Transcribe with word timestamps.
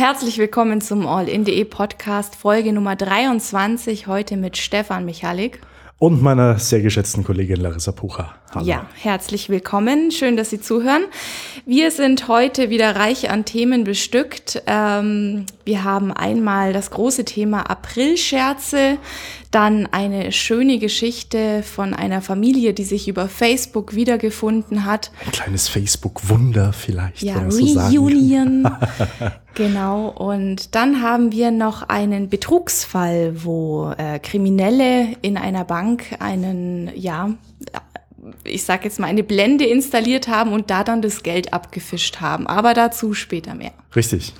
Herzlich 0.00 0.38
willkommen 0.38 0.80
zum 0.80 1.06
All-in.de 1.06 1.62
Podcast, 1.66 2.34
Folge 2.34 2.72
Nummer 2.72 2.96
23, 2.96 4.06
heute 4.06 4.38
mit 4.38 4.56
Stefan 4.56 5.04
Michalik. 5.04 5.60
Und 5.98 6.22
meiner 6.22 6.58
sehr 6.58 6.80
geschätzten 6.80 7.22
Kollegin 7.22 7.58
Larissa 7.60 7.92
Pucher. 7.92 8.34
Hallo. 8.54 8.64
Ja, 8.64 8.86
herzlich 8.94 9.50
willkommen. 9.50 10.10
Schön, 10.10 10.38
dass 10.38 10.48
Sie 10.48 10.58
zuhören. 10.58 11.02
Wir 11.66 11.90
sind 11.90 12.28
heute 12.28 12.70
wieder 12.70 12.96
reich 12.96 13.28
an 13.28 13.44
Themen 13.44 13.84
bestückt. 13.84 14.62
Ähm, 14.66 15.44
wir 15.70 15.84
haben 15.84 16.12
einmal 16.12 16.72
das 16.72 16.90
große 16.90 17.24
Thema 17.24 17.70
Aprilscherze, 17.70 18.98
dann 19.52 19.86
eine 19.86 20.32
schöne 20.32 20.80
Geschichte 20.80 21.62
von 21.62 21.94
einer 21.94 22.22
Familie, 22.22 22.74
die 22.74 22.82
sich 22.82 23.06
über 23.06 23.28
Facebook 23.28 23.94
wiedergefunden 23.94 24.84
hat. 24.84 25.12
Ein 25.24 25.30
kleines 25.30 25.68
Facebook-Wunder 25.68 26.72
vielleicht. 26.72 27.22
Ja, 27.22 27.36
Reunion. 27.38 28.64
So 28.64 29.26
genau. 29.54 30.08
Und 30.08 30.74
dann 30.74 31.02
haben 31.02 31.30
wir 31.30 31.52
noch 31.52 31.88
einen 31.88 32.28
Betrugsfall, 32.28 33.44
wo 33.44 33.92
äh, 33.96 34.18
Kriminelle 34.18 35.14
in 35.22 35.36
einer 35.36 35.62
Bank 35.62 36.16
einen, 36.18 36.90
ja, 36.96 37.30
ich 38.42 38.64
sag 38.64 38.84
jetzt 38.84 38.98
mal, 38.98 39.06
eine 39.06 39.22
Blende 39.22 39.66
installiert 39.66 40.26
haben 40.26 40.52
und 40.52 40.68
da 40.68 40.82
dann 40.82 41.00
das 41.00 41.22
Geld 41.22 41.52
abgefischt 41.52 42.20
haben. 42.20 42.48
Aber 42.48 42.74
dazu 42.74 43.14
später 43.14 43.54
mehr. 43.54 43.70
Richtig. 43.94 44.34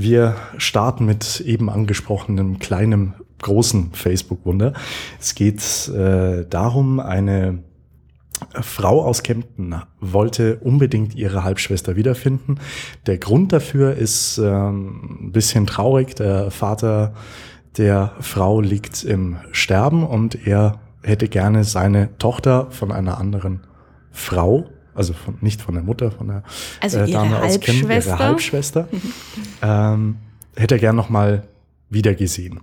Wir 0.00 0.36
starten 0.58 1.06
mit 1.06 1.40
eben 1.40 1.68
angesprochenem 1.68 2.60
kleinem 2.60 3.14
großen 3.42 3.90
Facebook-Wunder. 3.94 4.72
Es 5.18 5.34
geht 5.34 5.88
äh, 5.88 6.46
darum, 6.48 7.00
eine 7.00 7.64
Frau 8.60 9.02
aus 9.02 9.24
Kempten 9.24 9.74
wollte 9.98 10.58
unbedingt 10.58 11.16
ihre 11.16 11.42
Halbschwester 11.42 11.96
wiederfinden. 11.96 12.60
Der 13.08 13.18
Grund 13.18 13.52
dafür 13.52 13.96
ist 13.96 14.38
ähm, 14.38 15.18
ein 15.20 15.32
bisschen 15.32 15.66
traurig. 15.66 16.14
Der 16.14 16.52
Vater 16.52 17.12
der 17.76 18.12
Frau 18.20 18.60
liegt 18.60 19.02
im 19.02 19.38
Sterben 19.50 20.06
und 20.06 20.46
er 20.46 20.78
hätte 21.02 21.26
gerne 21.26 21.64
seine 21.64 22.16
Tochter 22.18 22.70
von 22.70 22.92
einer 22.92 23.18
anderen 23.18 23.66
Frau, 24.12 24.68
also 24.98 25.12
von, 25.12 25.38
nicht 25.40 25.62
von 25.62 25.74
der 25.74 25.84
Mutter, 25.84 26.10
von 26.10 26.28
der 26.28 26.42
also 26.80 26.98
äh, 26.98 27.10
Dame 27.10 27.40
aus 27.40 27.60
Kempten, 27.60 27.90
ihre 27.90 28.18
Halbschwester, 28.18 28.88
ähm, 29.62 30.16
hätte 30.56 30.74
er 30.74 30.80
gern 30.80 30.96
nochmal 30.96 31.44
wiedergesehen. 31.88 32.60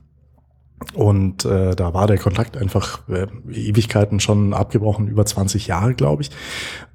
Und 0.93 1.45
äh, 1.45 1.73
da 1.73 1.93
war 1.93 2.05
der 2.07 2.17
Kontakt 2.17 2.57
einfach 2.57 3.07
äh, 3.07 3.27
Ewigkeiten 3.49 4.19
schon 4.19 4.53
abgebrochen, 4.53 5.07
über 5.07 5.25
20 5.25 5.67
Jahre, 5.67 5.93
glaube 5.93 6.23
ich. 6.23 6.31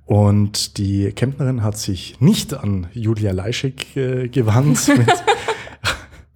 Und 0.05 0.77
die 0.77 1.11
Kempnerin 1.13 1.63
hat 1.63 1.79
sich 1.79 2.21
nicht 2.21 2.53
an 2.53 2.89
Julia 2.93 3.33
Leischig 3.33 3.97
äh, 3.97 4.29
gewandt, 4.29 4.89
mit, 4.99 5.09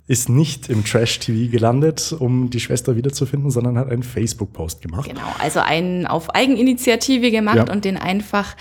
ist 0.06 0.28
nicht 0.28 0.68
im 0.68 0.84
Trash-TV 0.84 1.50
gelandet, 1.50 2.14
um 2.18 2.50
die 2.50 2.60
Schwester 2.60 2.94
wiederzufinden, 2.94 3.50
sondern 3.50 3.78
hat 3.78 3.90
einen 3.90 4.02
Facebook-Post 4.02 4.82
gemacht. 4.82 5.08
Genau, 5.08 5.22
also 5.38 5.60
einen 5.60 6.06
auf 6.06 6.34
Eigeninitiative 6.34 7.30
gemacht 7.30 7.56
ja. 7.56 7.72
und 7.72 7.86
den 7.86 7.96
einfach 7.96 8.54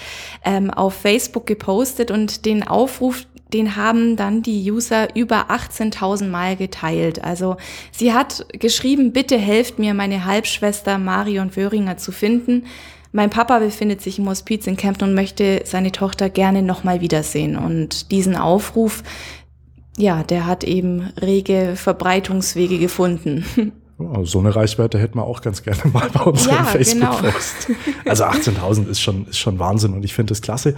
ähm, 0.45 0.69
auf 0.69 0.94
Facebook 0.94 1.45
gepostet 1.45 2.11
und 2.11 2.45
den 2.45 2.66
Aufruf 2.66 3.25
den 3.53 3.75
haben 3.75 4.16
dann 4.16 4.41
die 4.41 4.71
User 4.71 5.16
über 5.16 5.52
18.000 5.52 6.27
Mal 6.27 6.55
geteilt. 6.55 7.23
Also 7.23 7.58
sie 7.91 8.11
hat 8.11 8.47
geschrieben, 8.53 9.14
bitte 9.14 9.38
helft 9.38 9.77
mir, 9.77 9.94
meine 9.94 10.25
Halbschwester 10.25 10.97
Marion 10.97 11.55
Wöhringer 11.55 11.97
zu 11.97 12.11
finden. 12.11 12.66
Mein 13.11 13.30
Papa 13.30 13.59
befindet 13.59 14.02
sich 14.02 14.17
im 14.17 14.27
Hospiz 14.27 14.66
in 14.66 14.75
Kempten 14.75 15.09
und 15.09 15.14
möchte 15.14 15.61
seine 15.66 15.91
Tochter 15.91 16.31
gerne 16.31 16.64
nochmal 16.64 16.99
wiedersehen. 17.02 17.55
Und 17.55 18.09
diesen 18.11 18.36
Aufruf, 18.36 19.03
ja, 19.97 20.23
der 20.23 20.45
hat 20.45 20.63
eben 20.63 21.11
rege 21.21 21.73
Verbreitungswege 21.76 22.80
gefunden. 22.80 23.45
Oh, 23.99 24.26
so 24.26 24.39
eine 24.39 24.54
Reichweite 24.54 24.98
hätten 24.98 25.20
wir 25.20 25.23
auch 25.23 25.42
ganz 25.42 25.61
gerne 25.61 25.80
mal 25.93 26.09
bei 26.11 26.21
unserem 26.21 26.55
ja, 26.55 26.64
Facebook-Post. 26.64 27.67
Genau. 27.67 28.09
Also 28.09 28.23
18.000 28.26 28.89
ist 28.89 28.99
schon, 28.99 29.27
ist 29.27 29.37
schon 29.37 29.59
Wahnsinn 29.59 29.93
und 29.93 30.03
ich 30.03 30.15
finde 30.15 30.32
das 30.32 30.42
klasse 30.42 30.76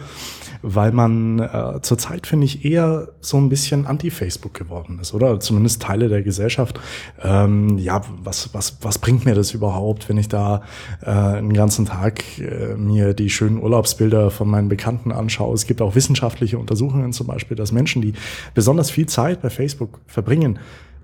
weil 0.67 0.91
man 0.91 1.39
äh, 1.39 1.79
zurzeit, 1.83 2.25
finde 2.25 2.45
ich, 2.45 2.65
eher 2.65 3.09
so 3.21 3.37
ein 3.37 3.49
bisschen 3.49 3.85
anti-Facebook 3.85 4.55
geworden 4.55 4.97
ist, 4.99 5.13
oder? 5.13 5.39
Zumindest 5.39 5.83
Teile 5.83 6.09
der 6.09 6.23
Gesellschaft. 6.23 6.79
Ähm, 7.21 7.77
ja, 7.77 8.01
was, 8.23 8.51
was, 8.53 8.77
was 8.81 8.97
bringt 8.97 9.25
mir 9.25 9.35
das 9.35 9.53
überhaupt, 9.53 10.09
wenn 10.09 10.17
ich 10.17 10.27
da 10.27 10.63
äh, 11.03 11.11
einen 11.11 11.53
ganzen 11.53 11.85
Tag 11.85 12.23
äh, 12.39 12.73
mir 12.75 13.13
die 13.13 13.29
schönen 13.29 13.61
Urlaubsbilder 13.61 14.31
von 14.31 14.49
meinen 14.49 14.67
Bekannten 14.67 15.11
anschaue? 15.11 15.53
Es 15.53 15.67
gibt 15.67 15.83
auch 15.83 15.93
wissenschaftliche 15.93 16.57
Untersuchungen 16.57 17.13
zum 17.13 17.27
Beispiel, 17.27 17.55
dass 17.55 17.71
Menschen, 17.71 18.01
die 18.01 18.13
besonders 18.55 18.89
viel 18.89 19.05
Zeit 19.05 19.43
bei 19.43 19.51
Facebook 19.51 19.99
verbringen, 20.07 20.57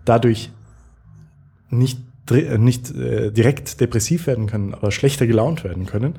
dadurch 0.05 0.49
nicht 1.69 1.99
nicht 2.57 2.95
äh, 2.95 3.31
direkt 3.31 3.81
depressiv 3.81 4.27
werden 4.27 4.47
können, 4.47 4.73
aber 4.73 4.91
schlechter 4.91 5.27
gelaunt 5.27 5.63
werden 5.63 5.85
können. 5.85 6.15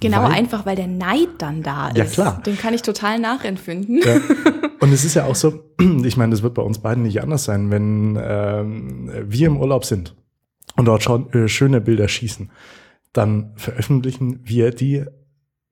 Genau, 0.00 0.22
weil, 0.22 0.32
einfach 0.32 0.64
weil 0.64 0.76
der 0.76 0.86
Neid 0.86 1.28
dann 1.38 1.62
da 1.62 1.88
ist. 1.88 1.96
Ja, 1.96 2.04
klar. 2.04 2.42
Den 2.44 2.56
kann 2.56 2.72
ich 2.74 2.82
total 2.82 3.18
nachempfinden. 3.18 4.00
Ja. 4.04 4.20
Und 4.80 4.92
es 4.92 5.04
ist 5.04 5.14
ja 5.14 5.24
auch 5.24 5.34
so, 5.34 5.64
ich 6.04 6.16
meine, 6.16 6.30
das 6.30 6.42
wird 6.42 6.54
bei 6.54 6.62
uns 6.62 6.78
beiden 6.78 7.02
nicht 7.02 7.22
anders 7.22 7.44
sein, 7.44 7.70
wenn 7.70 8.18
ähm, 8.20 9.10
wir 9.26 9.48
im 9.48 9.56
Urlaub 9.56 9.84
sind 9.84 10.14
und 10.76 10.84
dort 10.84 11.02
schon 11.02 11.32
äh, 11.32 11.48
schöne 11.48 11.80
Bilder 11.80 12.06
schießen, 12.06 12.50
dann 13.12 13.52
veröffentlichen 13.56 14.40
wir 14.44 14.70
die 14.70 15.04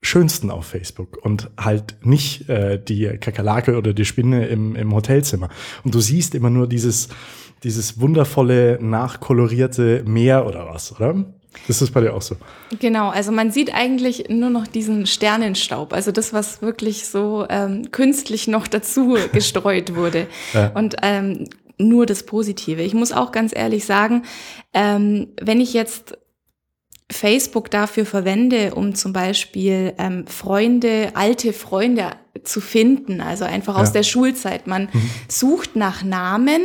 schönsten 0.03 0.51
auf 0.51 0.67
Facebook 0.67 1.19
und 1.25 1.51
halt 1.57 1.97
nicht 2.03 2.49
äh, 2.49 2.83
die 2.83 3.07
Kakerlake 3.19 3.77
oder 3.77 3.93
die 3.93 4.05
Spinne 4.05 4.47
im, 4.47 4.77
im 4.77 4.95
Hotelzimmer. 4.95 5.49
Und 5.85 5.95
du 5.95 6.01
siehst 6.01 6.35
immer 6.35 6.51
nur 6.51 6.69
dieses, 6.69 7.09
dieses 7.63 8.01
wundervolle, 8.01 8.79
nachkolorierte 8.81 10.05
Meer 10.07 10.47
oder 10.47 10.67
was, 10.67 10.95
oder? 10.95 11.25
Das 11.67 11.83
ist 11.83 11.93
bei 11.93 12.01
dir 12.01 12.15
auch 12.15 12.23
so. 12.23 12.37
Genau, 12.79 13.09
also 13.09 13.33
man 13.33 13.51
sieht 13.51 13.75
eigentlich 13.75 14.29
nur 14.29 14.51
noch 14.51 14.67
diesen 14.67 15.07
Sternenstaub, 15.07 15.93
also 15.93 16.13
das, 16.13 16.33
was 16.33 16.63
wirklich 16.63 17.07
so 17.07 17.47
ähm, 17.49 17.91
künstlich 17.91 18.49
noch 18.49 18.67
dazu 18.67 19.17
gestreut 19.33 19.95
wurde. 19.95 20.27
Ja. 20.53 20.69
Und 20.75 20.97
ähm, 21.03 21.49
nur 21.79 22.07
das 22.07 22.23
Positive. 22.23 22.83
Ich 22.83 22.95
muss 22.95 23.13
auch 23.13 23.33
ganz 23.33 23.53
ehrlich 23.55 23.85
sagen, 23.85 24.23
ähm, 24.73 25.29
wenn 25.41 25.61
ich 25.61 25.75
jetzt 25.75 26.17
Facebook 27.11 27.71
dafür 27.71 28.05
verwende, 28.05 28.75
um 28.75 28.95
zum 28.95 29.13
Beispiel 29.13 29.95
ähm, 29.99 30.27
Freunde, 30.27 31.13
alte 31.15 31.53
Freunde 31.53 32.11
zu 32.43 32.61
finden, 32.61 33.21
also 33.21 33.45
einfach 33.45 33.77
aus 33.77 33.89
ja. 33.89 33.95
der 33.95 34.03
Schulzeit. 34.03 34.67
Man 34.67 34.89
mhm. 34.93 35.11
sucht 35.29 35.77
nach 35.77 36.03
Namen, 36.03 36.63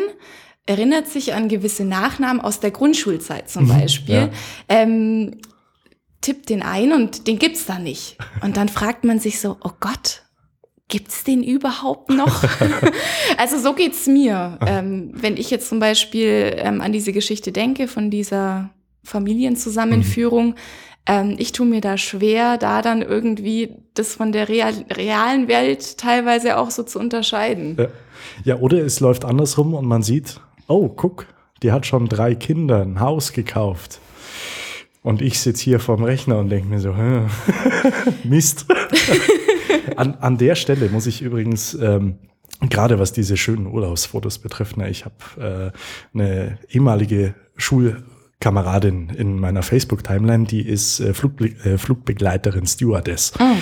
erinnert 0.72 1.08
sich 1.08 1.34
an 1.34 1.50
gewisse 1.50 1.84
Nachnamen 1.84 2.42
aus 2.42 2.62
der 2.62 2.72
Grundschulzeit 2.72 3.50
zum 3.50 3.66
mhm, 3.66 3.80
Beispiel, 3.80 4.16
ja. 4.16 4.30
ähm, 4.70 5.36
tippt 6.22 6.50
den 6.50 6.62
ein 6.62 6.94
und 6.94 7.28
den 7.28 7.40
gibt's 7.40 7.66
da 7.66 7.78
nicht. 7.78 8.18
Und 8.42 8.56
dann 8.56 8.70
fragt 8.70 9.04
man 9.04 9.20
sich 9.20 9.42
so, 9.42 9.58
oh 9.62 9.72
Gott, 9.82 10.24
gibt's 10.88 11.26
den 11.26 11.44
überhaupt 11.44 12.09
noch? 12.09 12.44
also 13.38 13.58
so 13.59 13.74
geht's 13.74 14.08
mir, 14.08 14.59
ähm, 14.66 15.12
wenn 15.14 15.36
ich 15.36 15.50
jetzt 15.50 15.68
zum 15.68 15.80
Beispiel 15.80 16.56
ähm, 16.58 16.80
an 16.80 16.94
diese 16.94 17.12
Geschichte 17.12 17.52
denke 17.52 17.90
von 17.90 18.09
dieser 18.09 18.70
Familienzusammenführung. 19.03 20.48
Mhm. 20.48 20.56
Ähm, 21.06 21.36
ich 21.38 21.52
tue 21.52 21.66
mir 21.66 21.82
da 21.82 21.98
schwer, 21.98 22.58
da 22.58 22.82
dann 22.82 23.02
irgendwie 23.02 23.76
das 23.94 24.14
von 24.14 24.32
der 24.32 24.48
real, 24.48 24.74
realen 24.90 25.48
Welt 25.50 25.98
teilweise 25.98 26.58
auch 26.58 26.72
so 26.72 26.84
zu 26.84 27.00
unterscheiden. 27.00 27.76
Ja. 27.78 27.88
ja, 28.44 28.56
oder 28.59 28.78
es 28.86 29.02
läuft 29.02 29.26
andersrum 29.26 29.74
und 29.74 29.86
man 29.86 30.03
sieht, 30.03 30.40
oh, 30.72 30.90
guck, 30.90 31.28
die 31.64 31.72
hat 31.72 31.86
schon 31.86 32.08
drei 32.08 32.36
Kinder, 32.36 32.82
ein 32.82 33.00
Haus 33.00 33.34
gekauft. 33.34 34.00
Und 35.04 35.22
ich 35.22 35.40
sitze 35.40 35.64
hier 35.64 35.80
vorm 35.80 36.04
Rechner 36.04 36.38
und 36.38 36.50
denke 36.50 36.68
mir 36.68 36.80
so, 36.80 36.96
Mist. 38.23 38.66
an, 39.96 40.16
an 40.16 40.38
der 40.38 40.56
Stelle 40.56 40.90
muss 40.90 41.08
ich 41.08 41.22
übrigens, 41.22 41.73
ähm, 41.73 42.20
gerade 42.70 43.00
was 43.00 43.12
diese 43.12 43.38
schönen 43.38 43.66
Urlaubsfotos 43.66 44.40
betrifft, 44.40 44.78
ne, 44.78 44.90
ich 44.90 45.06
habe 45.06 45.73
äh, 46.14 46.18
eine 46.18 46.59
ehemalige 46.70 47.34
Schulkameradin 47.58 49.09
in 49.09 49.40
meiner 49.40 49.64
Facebook-Timeline, 49.64 50.46
die 50.46 50.62
ist 50.67 51.00
äh, 51.00 51.14
Flugbe 51.14 51.47
äh, 51.64 51.78
Flugbegleiterin, 51.78 52.67
Stewardess. 52.67 53.34
Oh. 53.40 53.56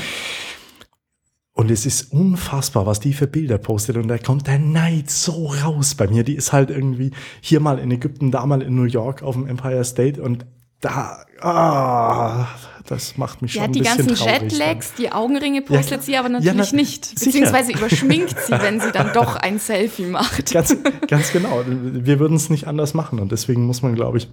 Und 1.60 1.70
es 1.72 1.86
ist 1.86 2.14
unfassbar, 2.14 2.86
was 2.86 3.02
die 3.02 3.12
für 3.12 3.28
Bilder 3.28 3.58
postet. 3.58 3.98
Und 3.98 4.08
da 4.08 4.18
kommt 4.18 4.48
der 4.48 4.60
Neid 4.60 5.12
so 5.12 5.48
raus 5.48 5.94
bei 5.94 6.08
mir. 6.08 6.24
Die 6.24 6.36
ist 6.36 6.54
halt 6.54 6.70
irgendwie 6.70 7.12
hier 7.42 7.60
mal 7.60 7.80
in 7.80 7.92
Ägypten, 7.92 8.32
da 8.32 8.46
mal 8.46 8.62
in 8.62 8.76
New 8.76 8.86
York 8.86 9.24
auf 9.24 9.36
dem 9.36 9.46
Empire 9.46 9.84
State. 9.84 10.22
Und 10.22 10.46
da, 10.80 11.26
ah, 11.42 12.48
das 12.88 13.18
macht 13.18 13.42
mich 13.42 13.52
schon 13.52 13.64
ein 13.64 13.72
bisschen 13.74 13.84
Ja, 13.84 13.98
die 13.98 14.06
ganzen 14.06 14.26
Jetlags, 14.26 14.94
die 14.94 15.12
Augenringe 15.12 15.62
postet 15.62 15.98
ja, 15.98 16.02
sie 16.02 16.16
aber 16.16 16.30
natürlich 16.30 16.56
ja, 16.56 16.66
na, 16.66 16.78
nicht. 16.78 17.16
Beziehungsweise 17.16 17.68
sicher. 17.68 17.80
überschminkt 17.80 18.40
sie, 18.40 18.54
wenn 18.54 18.80
sie 18.80 18.94
dann 18.94 19.12
doch 19.12 19.36
ein 19.42 19.60
Selfie 19.60 20.06
macht. 20.06 20.54
Ganz, 20.54 20.78
ganz 21.10 21.34
genau. 21.34 21.66
Wir 21.68 22.22
würden 22.22 22.38
es 22.38 22.50
nicht 22.50 22.68
anders 22.68 22.94
machen. 22.94 23.20
Und 23.20 23.34
deswegen 23.34 23.66
muss 23.66 23.82
man, 23.82 23.96
glaube 23.96 24.18
ich, 24.18 24.30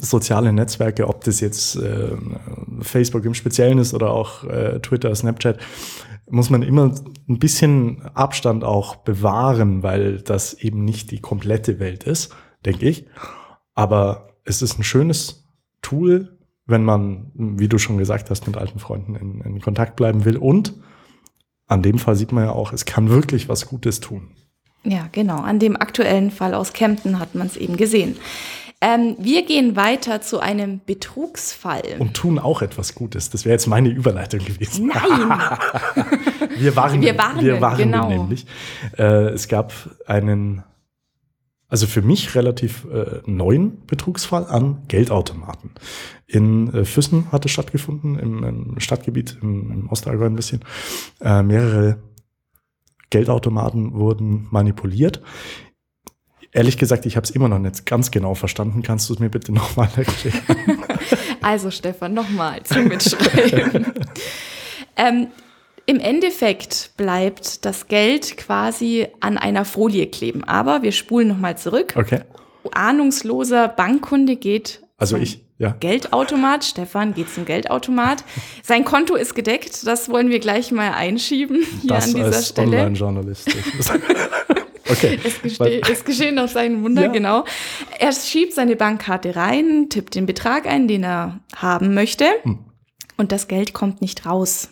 soziale 0.00 0.52
Netzwerke, 0.52 1.08
ob 1.08 1.24
das 1.24 1.40
jetzt 1.40 1.76
äh, 1.76 2.10
Facebook 2.82 3.24
im 3.24 3.32
Speziellen 3.32 3.78
ist 3.78 3.94
oder 3.94 4.10
auch 4.10 4.44
äh, 4.44 4.80
Twitter, 4.80 5.14
Snapchat, 5.14 5.58
muss 6.30 6.50
man 6.50 6.62
immer 6.62 6.94
ein 7.28 7.38
bisschen 7.38 8.02
Abstand 8.14 8.64
auch 8.64 8.96
bewahren, 8.96 9.82
weil 9.82 10.20
das 10.20 10.54
eben 10.54 10.84
nicht 10.84 11.10
die 11.10 11.20
komplette 11.20 11.78
Welt 11.78 12.04
ist, 12.04 12.34
denke 12.64 12.88
ich. 12.88 13.06
Aber 13.74 14.28
es 14.44 14.62
ist 14.62 14.78
ein 14.78 14.84
schönes 14.84 15.44
Tool, 15.82 16.38
wenn 16.66 16.84
man, 16.84 17.30
wie 17.34 17.68
du 17.68 17.78
schon 17.78 17.98
gesagt 17.98 18.30
hast, 18.30 18.46
mit 18.46 18.56
alten 18.56 18.78
Freunden 18.78 19.14
in, 19.16 19.40
in 19.40 19.60
Kontakt 19.60 19.96
bleiben 19.96 20.24
will. 20.24 20.36
Und 20.36 20.74
an 21.66 21.82
dem 21.82 21.98
Fall 21.98 22.16
sieht 22.16 22.32
man 22.32 22.44
ja 22.44 22.52
auch, 22.52 22.72
es 22.72 22.84
kann 22.84 23.10
wirklich 23.10 23.48
was 23.48 23.66
Gutes 23.66 24.00
tun. 24.00 24.30
Ja, 24.84 25.08
genau. 25.12 25.36
An 25.36 25.58
dem 25.58 25.76
aktuellen 25.76 26.30
Fall 26.30 26.54
aus 26.54 26.72
Kempten 26.72 27.18
hat 27.18 27.34
man 27.34 27.46
es 27.46 27.56
eben 27.56 27.76
gesehen. 27.76 28.16
Ähm, 28.84 29.14
wir 29.16 29.46
gehen 29.46 29.76
weiter 29.76 30.20
zu 30.20 30.40
einem 30.40 30.80
Betrugsfall. 30.84 31.84
Und 32.00 32.14
tun 32.14 32.40
auch 32.40 32.62
etwas 32.62 32.96
Gutes. 32.96 33.30
Das 33.30 33.44
wäre 33.44 33.52
jetzt 33.52 33.68
meine 33.68 33.88
Überleitung 33.88 34.44
gewesen. 34.44 34.88
Nein! 34.88 35.30
wir 36.58 36.74
waren, 36.74 37.00
wir 37.00 37.16
waren, 37.16 37.40
wir 37.40 37.60
waren 37.60 37.78
genau. 37.78 38.08
nämlich. 38.08 38.44
Äh, 38.98 39.28
es 39.28 39.46
gab 39.46 39.72
einen, 40.06 40.64
also 41.68 41.86
für 41.86 42.02
mich 42.02 42.34
relativ 42.34 42.84
äh, 42.92 43.20
neuen 43.24 43.86
Betrugsfall 43.86 44.46
an 44.46 44.82
Geldautomaten. 44.88 45.70
In 46.26 46.74
äh, 46.74 46.84
Füssen 46.84 47.30
hat 47.30 47.44
es 47.44 47.52
stattgefunden, 47.52 48.18
im, 48.18 48.42
im 48.42 48.80
Stadtgebiet, 48.80 49.38
im, 49.42 49.70
im 49.70 49.88
Ostallgäu 49.90 50.26
ein 50.26 50.34
bisschen. 50.34 50.64
Äh, 51.20 51.44
mehrere 51.44 51.98
Geldautomaten 53.10 53.92
wurden 53.94 54.48
manipuliert. 54.50 55.22
Ehrlich 56.54 56.76
gesagt, 56.76 57.06
ich 57.06 57.16
habe 57.16 57.24
es 57.24 57.30
immer 57.30 57.48
noch 57.48 57.58
nicht 57.58 57.86
ganz 57.86 58.10
genau 58.10 58.34
verstanden. 58.34 58.82
Kannst 58.82 59.08
du 59.08 59.14
es 59.14 59.20
mir 59.20 59.30
bitte 59.30 59.52
nochmal 59.52 59.88
erklären? 59.96 60.84
Also 61.44 61.72
Stefan, 61.72 62.14
nochmal 62.14 62.62
zum 62.62 62.86
Mitschreiben. 62.86 63.92
ähm, 64.96 65.26
Im 65.86 65.98
Endeffekt 65.98 66.92
bleibt 66.96 67.64
das 67.64 67.88
Geld 67.88 68.36
quasi 68.36 69.08
an 69.18 69.38
einer 69.38 69.64
Folie 69.64 70.06
kleben. 70.06 70.44
Aber 70.44 70.82
wir 70.82 70.92
spulen 70.92 71.26
nochmal 71.26 71.58
zurück. 71.58 71.94
Okay. 71.96 72.20
Ahnungsloser 72.70 73.66
Bankkunde 73.66 74.36
geht 74.36 74.84
Also 74.98 75.16
zum 75.16 75.24
ich, 75.24 75.44
ja. 75.58 75.74
Geldautomat. 75.80 76.64
Stefan 76.64 77.12
geht 77.12 77.28
zum 77.28 77.44
Geldautomat. 77.44 78.22
Sein 78.62 78.84
Konto 78.84 79.16
ist 79.16 79.34
gedeckt. 79.34 79.84
Das 79.84 80.08
wollen 80.10 80.28
wir 80.28 80.38
gleich 80.38 80.70
mal 80.70 80.92
einschieben 80.92 81.64
hier 81.80 81.88
das 81.88 82.04
an 82.04 82.14
dieser 82.14 82.26
als 82.26 82.48
Stelle. 82.50 82.76
Online-Journalist. 82.76 83.50
okay. 84.92 85.18
Es, 85.24 85.42
geste 85.42 85.80
es 85.90 86.04
geschehen 86.04 86.38
auf 86.38 86.50
seinen 86.50 86.82
Wunder, 86.82 87.02
Ja. 87.02 87.08
genau. 87.08 87.44
Er 87.98 88.12
schiebt 88.12 88.52
seine 88.52 88.76
Bankkarte 88.76 89.34
rein, 89.36 89.88
tippt 89.88 90.14
den 90.14 90.26
Betrag 90.26 90.66
ein, 90.66 90.86
den 90.88 91.04
er 91.04 91.40
haben 91.56 91.94
möchte. 91.94 92.26
Hm. 92.42 92.58
Und 93.16 93.32
das 93.32 93.48
Geld 93.48 93.72
kommt 93.72 94.00
nicht 94.00 94.26
raus. 94.26 94.70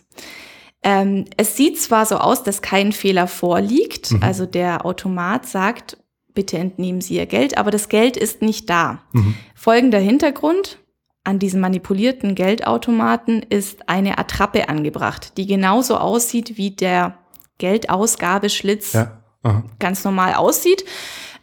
Ähm, 0.82 1.26
es 1.36 1.56
sieht 1.56 1.80
zwar 1.80 2.06
so 2.06 2.16
aus, 2.16 2.42
dass 2.42 2.62
kein 2.62 2.92
Fehler 2.92 3.26
vorliegt. 3.26 4.12
Mhm. 4.12 4.22
Also 4.22 4.46
der 4.46 4.86
Automat 4.86 5.46
sagt, 5.46 5.98
bitte 6.32 6.56
entnehmen 6.56 7.00
Sie 7.02 7.16
Ihr 7.16 7.26
Geld, 7.26 7.58
aber 7.58 7.70
das 7.70 7.88
Geld 7.90 8.16
ist 8.16 8.40
nicht 8.40 8.70
da. 8.70 9.02
Mhm. 9.12 9.34
Folgender 9.54 9.98
Hintergrund. 9.98 10.78
An 11.22 11.38
diesem 11.38 11.60
manipulierten 11.60 12.34
Geldautomaten 12.34 13.42
ist 13.50 13.90
eine 13.90 14.16
Attrappe 14.16 14.70
angebracht, 14.70 15.36
die 15.36 15.46
genauso 15.46 15.98
aussieht 15.98 16.56
wie 16.56 16.70
der 16.70 17.18
Geldausgabeschlitz 17.58 18.94
Ja. 18.94 19.19
Aha. 19.42 19.64
ganz 19.78 20.04
normal 20.04 20.34
aussieht. 20.34 20.84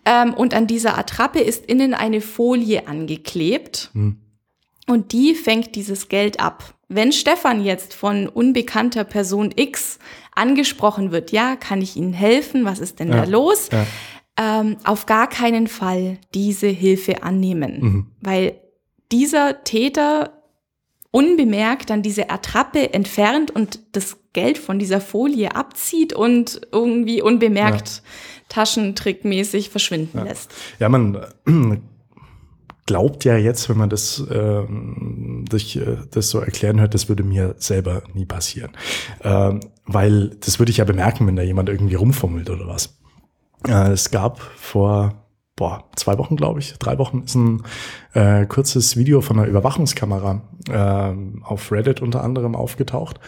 Ähm, 0.05 0.33
und 0.33 0.53
an 0.53 0.67
dieser 0.67 0.97
Attrappe 0.97 1.39
ist 1.39 1.65
innen 1.65 1.93
eine 1.93 2.21
Folie 2.21 2.87
angeklebt 2.87 3.89
Hm. 3.93 4.17
und 4.87 5.11
die 5.11 5.35
fängt 5.35 5.75
dieses 5.75 6.07
Geld 6.09 6.39
ab. 6.39 6.73
Wenn 6.89 7.11
Stefan 7.11 7.63
jetzt 7.63 7.93
von 7.93 8.27
unbekannter 8.29 9.03
Person 9.03 9.51
X 9.55 9.99
angesprochen 10.35 11.11
wird, 11.11 11.31
ja, 11.31 11.55
kann 11.57 11.81
ich 11.81 11.97
Ihnen 11.97 12.13
helfen? 12.13 12.63
Was 12.63 12.79
ist 12.79 12.99
denn 12.99 13.09
Ja. 13.09 13.17
da 13.17 13.23
los? 13.25 13.69
Ja. 13.71 13.85
Ähm, 14.39 14.77
auf 14.85 15.05
gar 15.07 15.27
keinen 15.27 15.67
Fall 15.67 16.19
diese 16.33 16.67
Hilfe 16.67 17.23
annehmen, 17.23 17.79
Mhm. 17.81 18.07
weil 18.21 18.61
dieser 19.11 19.63
Täter 19.63 20.36
unbemerkt 21.17 21.89
dann 21.89 22.03
diese 22.03 22.29
Attrappe 22.29 22.93
entfernt 22.93 23.49
und 23.49 23.79
das 23.93 24.17
Geld 24.33 24.59
von 24.59 24.77
dieser 24.77 25.01
Folie 25.01 25.55
abzieht 25.55 26.13
und 26.13 26.61
irgendwie 26.71 27.23
unbemerkt 27.23 28.03
taschentrickmäßig 28.49 29.71
verschwinden 29.71 30.19
Ja. 30.19 30.23
lässt. 30.25 30.53
Ja, 30.77 30.89
man 30.89 31.15
äh, 31.15 31.77
glaubt 32.85 33.25
ja 33.25 33.35
jetzt, 33.35 33.67
wenn 33.67 33.77
man 33.77 33.89
das, 33.89 34.23
ähm, 34.31 35.45
sich, 35.51 35.77
äh, 35.77 35.97
das 36.11 36.29
so 36.29 36.39
erklären 36.39 36.79
hört, 36.79 36.93
das 36.93 37.09
würde 37.09 37.23
mir 37.23 37.55
selber 37.57 38.03
nie 38.13 38.25
passieren. 38.25 38.73
Ähm, 39.23 39.61
weil 39.85 40.37
das 40.41 40.59
würde 40.59 40.69
ich 40.69 40.77
ja 40.77 40.85
bemerken, 40.85 41.25
wenn 41.25 41.35
da 41.35 41.41
jemand 41.41 41.67
irgendwie 41.67 41.95
rumfummelt 41.95 42.51
oder 42.51 42.67
was. 42.67 42.95
Äh, 43.67 43.89
es 43.91 44.11
gab 44.11 44.39
vor 44.39 45.26
boah, 45.57 45.83
zwei 45.95 46.17
Wochen, 46.17 46.37
glaube 46.37 46.59
ich, 46.59 46.73
drei 46.79 46.97
Wochen 46.97 47.23
ist 47.23 47.35
ein 47.35 47.63
äh, 48.13 48.45
kurzes 48.45 48.95
Video 48.95 49.19
von 49.19 49.37
einer 49.37 49.49
Überwachungskamera 49.49 50.41
ähm, 50.69 51.43
auf 51.43 51.71
Reddit 51.73 52.01
unter 52.01 52.23
anderem 52.23 52.55
aufgetaucht. 52.55 53.19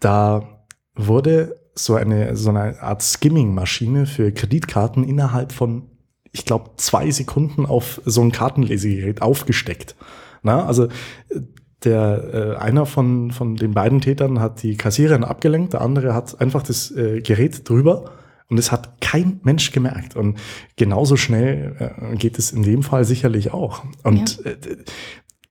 Da 0.00 0.64
wurde 0.94 1.60
so 1.74 1.96
eine, 1.96 2.36
so 2.36 2.48
eine 2.50 2.80
Art 2.80 3.02
Skimming-Maschine 3.02 4.06
für 4.06 4.32
Kreditkarten 4.32 5.04
innerhalb 5.04 5.52
von, 5.52 5.90
ich 6.32 6.46
glaube, 6.46 6.70
zwei 6.76 7.10
Sekunden 7.10 7.66
auf 7.66 8.00
so 8.06 8.22
ein 8.22 8.32
Kartenlesegerät 8.32 9.20
aufgesteckt. 9.20 9.96
Na, 10.42 10.64
also 10.64 10.84
äh, 10.84 11.40
der 11.84 12.30
äh, 12.32 12.56
einer 12.56 12.86
von, 12.86 13.32
von 13.32 13.56
den 13.56 13.74
beiden 13.74 14.00
Tätern 14.00 14.40
hat 14.40 14.62
die 14.62 14.76
Kassiererin 14.76 15.24
abgelenkt, 15.24 15.72
der 15.72 15.82
andere 15.82 16.14
hat 16.14 16.40
einfach 16.40 16.62
das 16.62 16.92
äh, 16.92 17.20
Gerät 17.20 17.68
drüber 17.68 18.12
und 18.48 18.58
es 18.58 18.70
hat 18.70 19.00
kein 19.00 19.40
Mensch 19.42 19.72
gemerkt. 19.72 20.16
Und 20.16 20.38
genauso 20.76 21.16
schnell 21.16 21.76
äh, 21.78 22.16
geht 22.16 22.38
es 22.38 22.52
in 22.52 22.62
dem 22.62 22.82
Fall 22.82 23.04
sicherlich 23.04 23.52
auch. 23.52 23.84
Und 24.02 24.44
äh, 24.46 24.56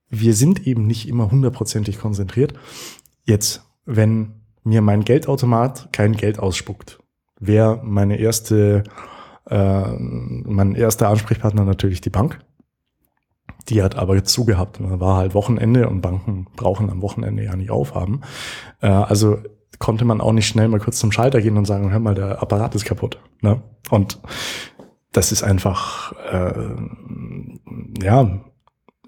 wir 0.08 0.34
sind 0.34 0.66
eben 0.66 0.86
nicht 0.86 1.08
immer 1.08 1.30
hundertprozentig 1.30 1.98
konzentriert. 1.98 2.54
Jetzt, 3.24 3.64
wenn 3.84 4.34
mir 4.64 4.80
mein 4.80 5.04
Geldautomat 5.04 5.92
kein 5.92 6.12
Geld 6.12 6.38
ausspuckt, 6.38 6.98
wäre 7.38 7.80
meine 7.84 8.18
erste, 8.18 8.84
äh, 9.48 9.92
mein 9.98 10.74
erster 10.74 11.08
Ansprechpartner 11.08 11.64
natürlich 11.64 12.00
die 12.00 12.10
Bank. 12.10 12.40
Die 13.68 13.82
hat 13.82 13.96
aber 13.96 14.22
zugehabt. 14.24 14.78
War 14.80 15.16
halt 15.16 15.34
Wochenende 15.34 15.88
und 15.88 16.00
Banken 16.00 16.46
brauchen 16.56 16.88
am 16.88 17.02
Wochenende 17.02 17.44
ja 17.44 17.56
nicht 17.56 17.70
aufhaben. 17.70 18.22
Äh, 18.80 18.86
also 18.86 19.38
konnte 19.78 20.04
man 20.04 20.20
auch 20.20 20.32
nicht 20.32 20.46
schnell 20.46 20.68
mal 20.68 20.80
kurz 20.80 20.98
zum 20.98 21.12
Schalter 21.12 21.40
gehen 21.40 21.56
und 21.56 21.64
sagen, 21.64 21.90
hör 21.90 21.98
mal, 22.00 22.14
der 22.14 22.42
Apparat 22.42 22.74
ist 22.74 22.84
kaputt. 22.84 23.18
Ne? 23.40 23.62
Und 23.90 24.20
das 25.12 25.32
ist 25.32 25.42
einfach, 25.42 26.12
äh, 26.30 28.02
ja, 28.02 28.40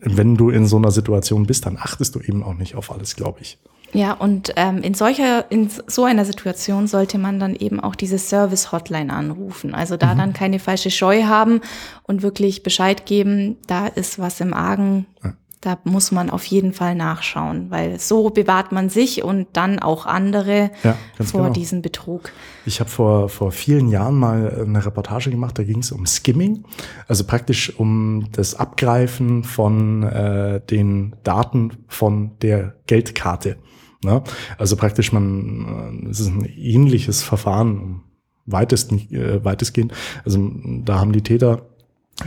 wenn 0.01 0.37
du 0.37 0.51
in 0.51 0.67
so 0.67 0.77
einer 0.77 0.91
Situation 0.91 1.47
bist, 1.47 1.67
dann 1.67 1.77
achtest 1.77 2.15
du 2.15 2.21
eben 2.21 2.43
auch 2.43 2.55
nicht 2.55 2.75
auf 2.77 2.91
alles, 2.91 3.17
glaube 3.17 3.41
ich. 3.41 3.59
Ja, 3.95 4.13
und 4.13 4.53
ähm, 4.57 4.83
in 4.83 4.93
solcher, 4.93 5.51
in 5.51 5.71
so 5.87 6.05
einer 6.05 6.27
Situation 6.27 6.87
sollte 6.87 7.17
man 7.17 7.41
dann 7.41 7.55
eben 7.57 7.81
auch 7.81 7.95
diese 7.95 8.19
Service-Hotline 8.19 9.11
anrufen. 9.13 9.75
Also 9.75 9.97
da 9.97 10.15
Mhm. 10.15 10.19
dann 10.19 10.33
keine 10.35 10.59
falsche 10.59 10.91
Scheu 10.91 11.23
haben 11.25 11.63
und 12.03 12.23
wirklich 12.23 12.63
Bescheid 12.63 13.07
geben, 13.07 13.57
da 13.67 13.87
ist 13.87 14.19
was 14.19 14.41
im 14.41 14.53
Argen. 14.53 15.07
Ja. 15.25 15.33
Da 15.61 15.77
muss 15.83 16.13
man 16.13 16.31
auf 16.31 16.45
jeden 16.45 16.73
Fall 16.73 16.95
nachschauen, 16.95 17.71
weil 17.71 17.99
so 17.99 18.31
bewahrt 18.31 18.71
man 18.71 18.89
sich 18.89 19.25
und 19.25 19.49
dann 19.55 19.81
auch 19.81 20.07
andere 20.07 20.71
Ja, 20.85 20.97
vor 21.21 21.43
genau. 21.43 21.53
diesem 21.53 21.83
Betrug. 21.83 22.31
Ich 22.65 22.79
habe 22.79 22.89
vor, 22.89 23.29
vor 23.29 23.51
vielen 23.51 23.89
Jahren 23.89 24.15
mal 24.15 24.65
eine 24.65 24.87
Reportage 24.87 25.31
gemacht, 25.31 25.59
da 25.59 25.65
ging 25.65 25.81
es 25.81 25.91
um 25.91 26.07
Skimming, 26.07 26.65
also 27.09 27.25
praktisch 27.25 27.77
um 27.77 28.29
das 28.31 28.55
Abgreifen 28.55 29.43
von 29.43 30.05
äh, 30.05 30.61
den 30.61 31.17
Daten 31.25 31.73
von 31.89 32.39
der 32.41 32.77
Geldkarte. 32.87 33.57
Ne? 34.05 34.23
Also 34.59 34.77
praktisch 34.77 35.13
man, 35.13 36.05
äh, 36.05 36.09
es 36.11 36.21
ist 36.21 36.29
ein 36.29 36.45
ähnliches 36.45 37.23
Verfahren, 37.23 38.03
weitest, 38.47 38.93
äh, 38.93 39.45
weitestgehend. 39.45 39.93
Also 40.25 40.51
da 40.85 41.01
haben 41.01 41.13
die 41.13 41.23
Täter 41.23 41.63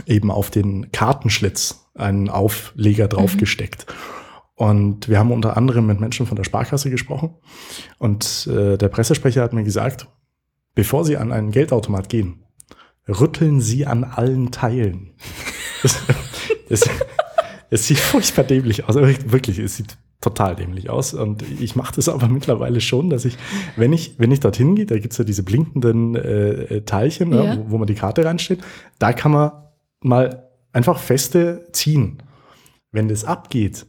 eben 0.06 0.30
auf 0.30 0.50
den 0.50 0.92
Kartenschlitz 0.92 1.81
einen 1.94 2.28
Aufleger 2.28 3.08
draufgesteckt. 3.08 3.86
Und 4.54 5.08
wir 5.08 5.18
haben 5.18 5.32
unter 5.32 5.56
anderem 5.56 5.86
mit 5.86 6.00
Menschen 6.00 6.26
von 6.26 6.36
der 6.36 6.44
Sparkasse 6.44 6.90
gesprochen. 6.90 7.34
Und 7.98 8.46
äh, 8.50 8.76
der 8.76 8.88
Pressesprecher 8.88 9.42
hat 9.42 9.52
mir 9.52 9.64
gesagt, 9.64 10.06
bevor 10.74 11.04
Sie 11.04 11.16
an 11.16 11.32
einen 11.32 11.50
Geldautomat 11.50 12.08
gehen, 12.08 12.44
rütteln 13.08 13.60
Sie 13.60 13.86
an 13.86 14.04
allen 14.04 14.50
Teilen. 14.50 15.14
Das, 15.82 16.00
das, 16.68 16.88
es 17.70 17.88
sieht 17.88 17.98
furchtbar 17.98 18.44
dämlich 18.44 18.84
aus. 18.88 18.94
Wirklich, 18.94 19.58
es 19.58 19.78
sieht 19.78 19.98
total 20.20 20.54
dämlich 20.54 20.90
aus. 20.90 21.12
Und 21.12 21.42
ich 21.60 21.74
mache 21.74 21.96
das 21.96 22.08
aber 22.08 22.28
mittlerweile 22.28 22.80
schon, 22.80 23.10
dass 23.10 23.24
ich, 23.24 23.36
wenn 23.74 23.92
ich, 23.92 24.14
wenn 24.18 24.30
ich 24.30 24.38
dorthin 24.38 24.76
gehe, 24.76 24.86
da 24.86 24.96
gibt's 24.96 25.18
ja 25.18 25.24
diese 25.24 25.42
blinkenden 25.42 26.14
äh, 26.14 26.82
Teilchen, 26.82 27.32
Ja. 27.32 27.42
ja. 27.42 27.56
wo, 27.58 27.72
wo 27.72 27.78
man 27.78 27.88
die 27.88 27.96
Karte 27.96 28.24
reinsteht, 28.24 28.60
da 29.00 29.12
kann 29.12 29.32
man 29.32 29.50
mal 30.02 30.51
einfach 30.72 30.98
feste 30.98 31.68
ziehen. 31.72 32.22
Wenn 32.90 33.08
das 33.08 33.24
abgeht, 33.24 33.86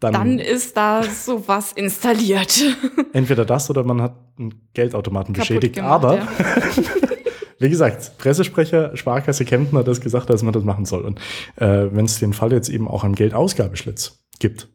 dann, 0.00 0.12
dann 0.14 0.38
ist 0.40 0.76
da 0.76 1.04
sowas 1.04 1.72
installiert. 1.72 2.60
Entweder 3.12 3.44
das 3.44 3.70
oder 3.70 3.84
man 3.84 4.02
hat 4.02 4.16
einen 4.36 4.68
Geldautomaten 4.74 5.32
Kaputt 5.32 5.48
beschädigt. 5.48 5.76
Gemacht, 5.76 5.92
aber 5.92 6.16
ja. 6.16 6.28
wie 7.60 7.70
gesagt, 7.70 8.18
Pressesprecher 8.18 8.96
Sparkasse 8.96 9.44
Kempten 9.44 9.78
hat 9.78 9.86
das 9.86 10.00
gesagt, 10.00 10.28
dass 10.28 10.42
man 10.42 10.52
das 10.52 10.64
machen 10.64 10.86
soll. 10.86 11.02
Und 11.02 11.20
äh, 11.56 11.86
wenn 11.92 12.04
es 12.04 12.18
den 12.18 12.32
Fall 12.32 12.52
jetzt 12.52 12.68
eben 12.68 12.88
auch 12.88 13.04
am 13.04 13.14
Geldausgabeschlitz 13.14 14.24
gibt. 14.40 14.68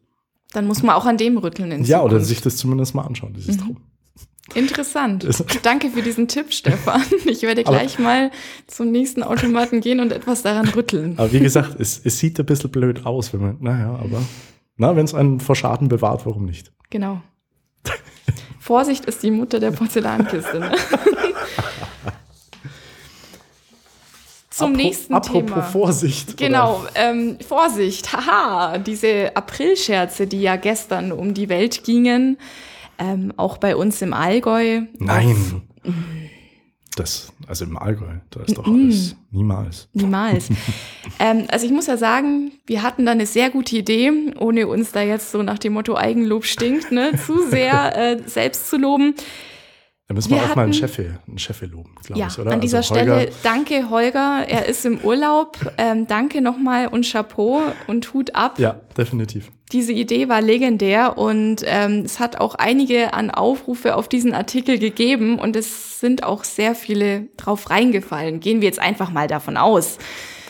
Dann 0.52 0.66
muss 0.66 0.82
man 0.82 0.96
auch 0.96 1.04
an 1.04 1.18
dem 1.18 1.36
rütteln. 1.36 1.70
Ja, 1.84 1.98
Zukunft. 1.98 2.04
oder 2.04 2.20
sich 2.24 2.40
das 2.40 2.56
zumindest 2.56 2.94
mal 2.94 3.02
anschauen, 3.02 3.34
dieses 3.34 3.56
mhm. 3.56 3.60
Traum. 3.60 3.76
Interessant. 4.54 5.26
Danke 5.62 5.90
für 5.90 6.02
diesen 6.02 6.28
Tipp, 6.28 6.52
Stefan. 6.52 7.02
Ich 7.26 7.42
werde 7.42 7.64
gleich 7.64 7.94
aber, 7.94 8.02
mal 8.02 8.30
zum 8.66 8.90
nächsten 8.90 9.22
Automaten 9.22 9.80
gehen 9.80 10.00
und 10.00 10.12
etwas 10.12 10.42
daran 10.42 10.68
rütteln. 10.68 11.14
Aber 11.18 11.32
wie 11.32 11.40
gesagt, 11.40 11.78
es, 11.78 12.00
es 12.02 12.18
sieht 12.18 12.38
ein 12.38 12.46
bisschen 12.46 12.70
blöd 12.70 13.04
aus, 13.06 13.32
wenn 13.32 13.40
man, 13.40 13.56
naja, 13.60 13.98
aber 14.02 14.22
na, 14.76 14.96
wenn 14.96 15.04
es 15.04 15.14
einen 15.14 15.40
vor 15.40 15.56
Schaden 15.56 15.88
bewahrt, 15.88 16.24
warum 16.24 16.44
nicht? 16.44 16.72
Genau. 16.90 17.20
Vorsicht 18.60 19.04
ist 19.04 19.22
die 19.22 19.30
Mutter 19.30 19.60
der 19.60 19.70
Porzellankiste. 19.70 20.60
Ne? 20.60 20.72
Zum 24.50 24.72
Apro 24.72 24.82
nächsten 24.82 25.14
apropos 25.14 25.50
Thema. 25.50 25.62
Vorsicht. 25.62 26.36
Genau, 26.36 26.84
ähm, 26.96 27.38
Vorsicht. 27.46 28.12
Haha, 28.12 28.78
diese 28.78 29.36
Aprilscherze, 29.36 30.26
die 30.26 30.40
ja 30.40 30.56
gestern 30.56 31.12
um 31.12 31.32
die 31.32 31.48
Welt 31.48 31.84
gingen, 31.84 32.38
ähm, 32.98 33.32
auch 33.36 33.58
bei 33.58 33.76
uns 33.76 34.02
im 34.02 34.12
Allgäu. 34.12 34.82
Nein. 34.98 35.30
Auf, 35.30 35.92
das, 36.98 37.32
also 37.46 37.64
im 37.64 37.76
Allgäu, 37.76 38.06
da 38.30 38.40
ist 38.42 38.58
doch 38.58 38.66
alles. 38.66 39.14
Niemals. 39.30 39.88
Niemals. 39.92 40.48
ähm, 41.20 41.44
also 41.48 41.64
ich 41.64 41.72
muss 41.72 41.86
ja 41.86 41.96
sagen, 41.96 42.52
wir 42.66 42.82
hatten 42.82 43.06
da 43.06 43.12
eine 43.12 43.26
sehr 43.26 43.50
gute 43.50 43.76
Idee, 43.76 44.10
ohne 44.38 44.66
uns 44.66 44.90
da 44.90 45.02
jetzt 45.02 45.30
so 45.30 45.42
nach 45.42 45.58
dem 45.58 45.74
Motto 45.74 45.96
Eigenlob 45.96 46.44
stinkt, 46.44 46.90
ne, 46.90 47.12
zu 47.24 47.46
sehr 47.50 47.96
äh, 47.96 48.22
selbst 48.26 48.68
zu 48.68 48.78
loben. 48.78 49.14
Da 50.08 50.14
müssen 50.14 50.30
wir, 50.30 50.38
wir 50.38 50.44
auch 50.44 50.56
mal 50.56 50.62
einen 50.62 50.72
Chef, 50.72 50.98
einen 50.98 51.38
Chef 51.38 51.60
loben, 51.60 51.94
glaube 52.02 52.18
ja, 52.18 52.28
ich, 52.28 52.38
oder? 52.38 52.52
An 52.52 52.62
dieser 52.62 52.78
also 52.78 52.94
Stelle 52.94 53.28
danke 53.42 53.90
Holger, 53.90 54.42
er 54.48 54.64
ist 54.64 54.86
im 54.86 54.98
Urlaub. 55.00 55.58
Ähm, 55.76 56.06
danke 56.06 56.40
nochmal 56.40 56.86
und 56.86 57.04
Chapeau 57.04 57.60
und 57.86 58.14
Hut 58.14 58.34
ab. 58.34 58.58
Ja, 58.58 58.80
definitiv. 58.96 59.50
Diese 59.70 59.92
Idee 59.92 60.30
war 60.30 60.40
legendär 60.40 61.18
und 61.18 61.62
ähm, 61.66 62.04
es 62.06 62.20
hat 62.20 62.40
auch 62.40 62.54
einige 62.54 63.12
an 63.12 63.30
Aufrufe 63.30 63.96
auf 63.96 64.08
diesen 64.08 64.32
Artikel 64.32 64.78
gegeben 64.78 65.38
und 65.38 65.56
es 65.56 66.00
sind 66.00 66.24
auch 66.24 66.44
sehr 66.44 66.74
viele 66.74 67.26
drauf 67.36 67.68
reingefallen. 67.68 68.40
Gehen 68.40 68.62
wir 68.62 68.68
jetzt 68.68 68.80
einfach 68.80 69.10
mal 69.10 69.28
davon 69.28 69.58
aus. 69.58 69.98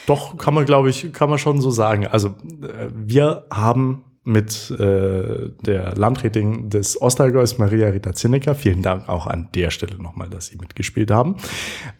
Doch, 0.07 0.39
kann 0.39 0.55
man, 0.55 0.67
glaube 0.67 0.89
ich, 0.89 1.13
kann 1.13 1.29
man 1.29 1.39
schon 1.39 1.61
so 1.61 1.73
sagen. 1.73 2.07
Also 2.07 2.29
äh, 2.29 2.91
wir 2.95 3.45
haben 3.51 4.05
mit 4.29 4.71
äh, 4.73 5.51
der 5.63 5.97
Landrätin 5.97 6.69
des 6.69 7.01
Ostallgäus, 7.01 7.59
Maria 7.59 7.89
Rita 7.89 8.13
Zinnecker, 8.13 8.55
vielen 8.55 8.83
Dank 8.83 9.09
auch 9.09 9.27
an 9.27 9.49
der 9.55 9.71
Stelle 9.71 10.01
nochmal, 10.01 10.29
dass 10.29 10.47
Sie 10.47 10.57
mitgespielt 10.57 11.11
haben, 11.11 11.37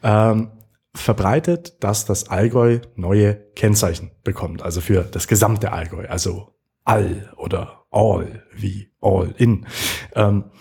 ähm, 0.03 0.51
verbreitet, 0.93 1.83
dass 1.83 2.05
das 2.05 2.29
Allgäu 2.29 2.79
neue 2.95 3.35
Kennzeichen 3.55 4.11
bekommt, 4.23 4.61
also 4.61 4.79
für 4.79 5.01
das 5.03 5.27
gesamte 5.27 5.71
Allgäu, 5.71 6.07
also 6.07 6.53
all 6.85 7.33
oder 7.35 7.85
all 7.89 8.43
wie 8.55 8.91
all 9.01 9.33
in. 9.37 9.65
Ähm, 10.13 10.51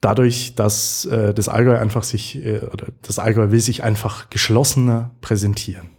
dadurch, 0.00 0.56
dass 0.56 1.04
äh, 1.04 1.32
das 1.32 1.48
Allgäu 1.48 1.78
einfach 1.78 2.02
sich, 2.02 2.44
äh, 2.44 2.58
oder 2.72 2.88
das 3.02 3.20
Allgäu 3.20 3.52
will 3.52 3.60
sich 3.60 3.84
einfach 3.84 4.30
geschlossener 4.30 5.14
präsentieren 5.20 5.90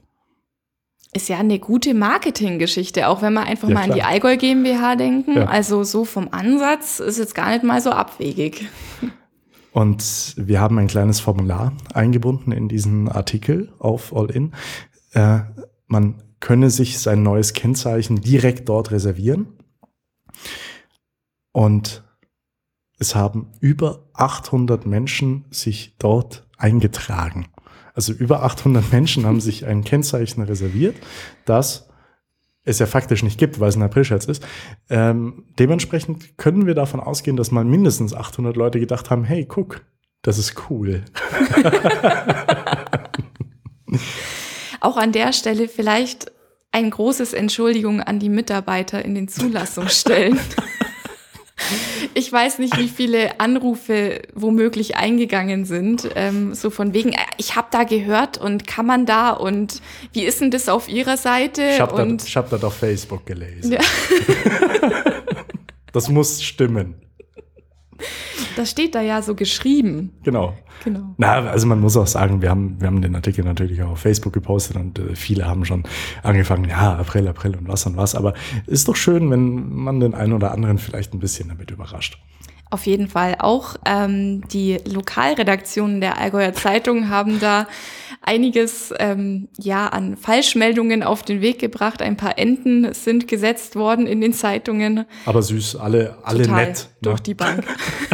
ist 1.14 1.28
ja 1.28 1.38
eine 1.38 1.60
gute 1.60 1.94
Marketinggeschichte, 1.94 3.08
auch 3.08 3.22
wenn 3.22 3.34
wir 3.34 3.44
einfach 3.44 3.68
ja, 3.68 3.74
mal 3.74 3.84
klar. 3.84 3.92
an 3.92 3.96
die 3.96 4.04
Allgäu 4.04 4.38
GmbH 4.38 4.96
denken. 4.96 5.36
Ja. 5.36 5.46
Also 5.46 5.84
so 5.84 6.06
vom 6.06 6.30
Ansatz 6.32 7.00
ist 7.00 7.18
jetzt 7.18 7.36
gar 7.36 7.50
nicht 7.50 7.64
mal 7.64 7.82
so 7.82 7.92
abwegig. 7.92 8.70
Und 9.74 10.36
wir 10.38 10.60
haben 10.60 10.78
ein 10.80 10.88
kleines 10.88 11.20
Formular 11.20 11.74
eingebunden 11.94 12.52
in 12.52 12.68
diesen 12.68 13.10
Artikel 13.10 13.74
auf 13.80 14.16
All-In. 14.16 14.54
Äh, 15.14 15.40
man 15.88 16.22
könne 16.40 16.70
sich 16.70 17.00
sein 17.00 17.24
neues 17.24 17.54
Kennzeichen 17.54 18.22
direkt 18.22 18.68
dort 18.70 18.92
reservieren. 18.92 19.48
Und 21.52 22.04
es 22.98 23.16
haben 23.16 23.52
über 23.60 24.10
800 24.14 24.86
Menschen 24.86 25.46
sich 25.52 25.96
dort 25.98 26.48
eingetragen. 26.58 27.48
Also 27.94 28.14
über 28.14 28.44
800 28.44 28.92
Menschen 28.92 29.26
haben 29.26 29.42
sich 29.42 29.66
ein 29.66 29.84
Kennzeichen 29.84 30.42
reserviert, 30.42 30.96
das 31.46 31.90
es 32.64 32.80
ja 32.80 32.86
faktisch 32.86 33.24
nicht 33.24 33.40
gibt, 33.40 33.60
weil 33.60 33.70
es 33.70 33.76
ein 33.76 33.82
Aprilscherz 33.82 34.26
ist. 34.26 34.46
Ähm, 34.90 35.46
dementsprechend 35.58 36.38
können 36.38 36.68
wir 36.68 36.76
davon 36.76 37.00
ausgehen, 37.00 37.38
dass 37.38 37.52
mal 37.52 37.66
mindestens 37.66 38.14
800 38.14 38.56
Leute 38.56 38.80
gedacht 38.80 39.10
haben, 39.10 39.24
hey, 39.24 39.46
guck, 39.46 39.82
das 40.22 40.38
ist 40.38 40.70
cool. 40.70 41.04
Auch 44.80 44.98
an 44.98 45.12
der 45.12 45.34
Stelle 45.34 45.68
vielleicht 45.68 46.32
ein 46.72 46.90
großes 46.90 47.34
Entschuldigung 47.34 48.02
an 48.02 48.20
die 48.20 48.30
Mitarbeiter 48.30 49.04
in 49.04 49.16
den 49.16 49.28
Zulassungsstellen. 49.28 50.40
Ich 52.14 52.32
weiß 52.32 52.60
nicht, 52.60 52.78
wie 52.78 52.88
viele 52.88 53.40
Anrufe 53.40 54.22
womöglich 54.34 54.96
eingegangen 54.96 55.66
sind. 55.66 56.10
Ähm, 56.16 56.54
so 56.54 56.70
von 56.70 56.94
wegen, 56.94 57.14
äh, 57.14 57.18
ich 57.38 57.56
habe 57.56 57.68
da 57.72 57.84
gehört 57.84 58.38
und 58.38 58.68
kann 58.68 58.86
man 58.86 59.06
da 59.06 59.32
und 59.32 59.82
wie 60.14 60.24
ist 60.24 60.42
denn 60.42 60.52
das 60.52 60.70
auf 60.70 60.90
Ihrer 60.90 61.18
Seite? 61.18 61.64
Ich 61.64 61.82
habe 61.82 62.16
das, 62.16 62.36
hab 62.36 62.50
das 62.50 62.64
auf 62.64 62.76
Facebook 62.76 63.26
gelesen. 63.26 63.74
Ja. 63.74 63.80
das 65.94 66.10
muss 66.10 66.44
stimmen. 66.44 66.96
Das 68.56 68.70
steht 68.70 68.96
da 68.96 69.02
ja 69.02 69.22
so 69.22 69.36
geschrieben. 69.36 70.12
Genau. 70.24 70.54
Genau. 70.84 71.14
Na, 71.18 71.50
also 71.50 71.68
man 71.68 71.80
muss 71.80 71.96
auch 71.96 72.08
sagen, 72.08 72.42
wir 72.42 72.50
haben, 72.50 72.80
wir 72.80 72.88
haben 72.88 73.02
den 73.02 73.16
Artikel 73.16 73.46
natürlich 73.46 73.84
auch 73.84 73.92
auf 73.92 74.00
Facebook 74.00 74.34
gepostet 74.34 74.78
und 74.78 74.98
äh, 74.98 75.16
viele 75.16 75.46
haben 75.46 75.64
schon 75.66 75.84
angefangen, 76.24 76.68
ja, 76.70 76.96
April, 76.96 77.28
April 77.28 77.56
und 77.56 77.68
was 77.68 77.86
und 77.86 77.98
was. 77.98 78.16
Aber 78.16 78.34
ist 78.66 78.88
doch 78.88 78.96
schön, 78.96 79.30
wenn 79.30 79.74
man 79.76 80.00
den 80.00 80.16
einen 80.16 80.34
oder 80.34 80.52
anderen 80.52 80.78
vielleicht 80.80 81.14
ein 81.14 81.20
bisschen 81.20 81.50
damit 81.50 81.70
überrascht. 81.70 82.18
Auf 82.72 82.86
jeden 82.86 83.10
Fall. 83.10 83.36
Auch 83.40 83.76
ähm, 83.86 84.48
die 84.48 84.78
Lokalredaktionen 84.86 86.00
der 86.00 86.18
Allgäuer 86.18 86.54
Zeitung 86.54 87.10
haben 87.10 87.42
da 87.42 87.68
einiges 88.22 88.94
ähm, 88.98 89.50
ja 89.58 89.88
an 89.88 90.16
Falschmeldungen 90.16 91.04
auf 91.04 91.22
den 91.22 91.42
Weg 91.42 91.60
gebracht. 91.60 92.02
Ein 92.02 92.16
paar 92.16 92.40
Enten 92.40 92.94
sind 92.94 93.28
gesetzt 93.28 93.76
worden 93.76 94.08
in 94.08 94.22
den 94.22 94.32
Zeitungen. 94.32 95.06
Aber 95.26 95.42
süß, 95.42 95.76
alle, 95.76 96.18
alle 96.24 96.44
Total 96.44 96.68
nett. 96.68 96.78
Ne? 96.78 96.86
Durch 97.02 97.20
die 97.20 97.34
Bank. 97.34 97.66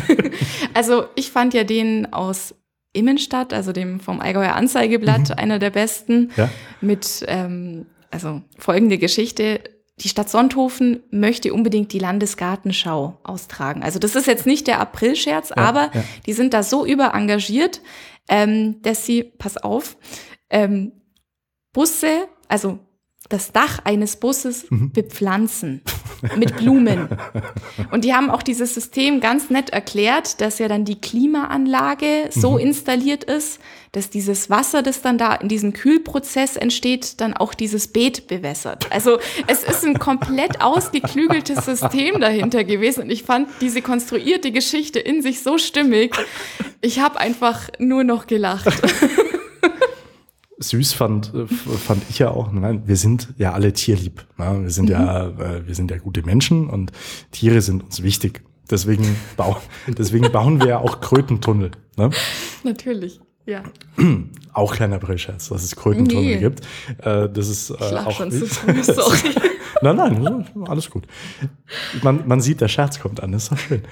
also 0.74 1.06
ich 1.16 1.32
fand 1.32 1.54
ja 1.54 1.64
den 1.64 2.12
aus 2.14 2.56
Immenstadt, 2.94 3.54
also 3.54 3.72
dem 3.72 4.00
vom 4.00 4.22
Allgäuer 4.22 4.56
Anzeigeblatt, 4.56 5.30
mhm. 5.30 5.36
einer 5.36 5.60
der 5.60 5.70
besten, 5.70 6.32
ja? 6.36 6.50
mit 6.82 7.24
ähm, 7.28 7.86
also 8.10 8.42
folgende 8.58 8.98
Geschichte 8.98 9.62
die 10.00 10.10
Stadt 10.10 10.30
Sonthofen 10.30 11.02
möchte 11.10 11.54
unbedingt 11.54 11.92
die 11.92 12.00
Landesgartenschau 12.00 13.20
austragen. 13.24 13.82
Also 13.82 13.98
das 13.98 14.16
ist 14.16 14.28
jetzt 14.28 14.46
nicht 14.46 14.68
der 14.68 14.80
Aprilscherz, 14.80 15.50
ja, 15.50 15.58
aber 15.58 15.90
ja. 15.94 16.04
die 16.26 16.34
sind 16.34 16.54
da 16.54 16.62
so 16.62 16.86
überengagiert, 16.86 17.82
ähm, 18.30 18.82
dass 18.84 19.06
sie, 19.06 19.24
pass 19.24 19.58
auf, 19.58 19.98
ähm, 20.50 20.92
Busse, 21.74 22.28
also 22.48 22.80
das 23.30 23.52
Dach 23.52 23.80
eines 23.84 24.18
Busses 24.18 24.70
mhm. 24.70 24.92
bepflanzen 24.92 25.82
mit 26.36 26.56
Blumen. 26.58 27.08
Und 27.92 28.04
die 28.04 28.14
haben 28.14 28.30
auch 28.30 28.44
dieses 28.44 28.74
System 28.74 29.20
ganz 29.20 29.50
nett 29.50 29.70
erklärt, 29.70 30.42
dass 30.42 30.60
ja 30.60 30.68
dann 30.68 30.86
die 30.86 31.00
Klimaanlage 31.00 32.30
so 32.32 32.54
mhm. 32.54 32.60
installiert 32.60 33.24
ist, 33.24 33.60
dass 33.92 34.10
dieses 34.10 34.50
Wasser, 34.50 34.84
das 34.84 35.02
dann 35.02 35.18
da 35.18 35.36
in 35.36 35.48
diesem 35.48 35.74
Kühlprozess 35.74 36.56
entsteht, 36.56 37.20
dann 37.22 37.34
auch 37.36 37.54
dieses 37.54 37.88
Beet 37.88 38.28
bewässert. 38.28 38.92
Also 38.92 39.18
es 39.48 39.64
ist 39.64 39.86
ein 39.86 39.98
komplett 39.98 40.62
ausgeklügeltes 40.62 41.66
System 41.66 42.20
dahinter 42.20 42.64
gewesen 42.64 43.04
und 43.04 43.10
ich 43.10 43.24
fand 43.24 43.48
diese 43.62 43.82
konstruierte 43.82 44.52
Geschichte 44.52 45.00
in 45.00 45.22
sich 45.22 45.42
so 45.42 45.58
stimmig. 45.58 46.16
Ich 46.82 47.00
habe 47.00 47.20
einfach 47.20 47.70
nur 47.80 48.04
noch 48.04 48.28
gelacht. 48.28 48.68
süß 50.60 50.94
fand, 50.94 51.34
äh, 51.34 51.48
fand 51.48 52.04
ich 52.10 52.20
ja 52.20 52.32
auch, 52.32 52.52
nein, 52.52 52.84
wir 52.86 52.96
sind 52.96 53.34
ja 53.38 53.54
alle 53.54 53.74
tierlieb. 53.74 54.26
Ne? 54.38 54.64
Wir 54.64 54.72
sind 54.72 54.86
mhm. 54.86 54.92
ja, 54.92 55.28
äh, 55.28 55.68
wir 55.68 55.76
sind 55.76 55.92
ja 55.92 55.98
gute 55.98 56.24
Menschen 56.24 56.70
und 56.70 56.92
Tiere 57.32 57.62
sind 57.62 57.84
uns 57.84 58.04
wichtig. 58.04 58.44
Deswegen, 58.70 59.16
bau, 59.38 59.58
deswegen 59.88 60.32
bauen 60.32 60.60
wir 60.60 60.68
ja 60.68 60.78
auch 60.80 61.00
Krötentunnel. 61.00 61.72
Ne? 61.96 62.10
Natürlich. 62.64 63.20
Ja. 63.46 63.64
Auch 64.54 64.74
kleiner 64.74 64.98
Brillscherz, 64.98 65.50
dass 65.50 65.64
es 65.64 65.76
Krötentunnel 65.76 66.36
nee. 66.36 66.40
gibt. 66.40 66.62
Äh, 66.98 67.30
das 67.30 67.48
ist 67.48 67.70
äh, 67.70 67.76
auch 67.76 68.12
schon 68.12 68.32
zu 68.32 68.48
früh, 68.48 68.84
sorry. 68.84 69.36
nein, 69.84 69.96
nein, 69.96 70.46
alles 70.66 70.90
gut. 70.90 71.06
Man, 72.02 72.28
man 72.28 72.42
sieht, 72.42 72.60
der 72.60 72.68
Scherz 72.68 73.00
kommt 73.00 73.22
an, 73.22 73.32
das 73.32 73.44
ist 73.44 73.52
doch 73.52 73.58
schön. 73.60 73.84